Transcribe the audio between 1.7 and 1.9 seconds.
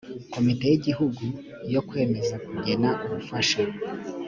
yo